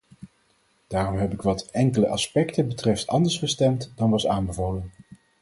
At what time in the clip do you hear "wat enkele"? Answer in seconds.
1.41-2.07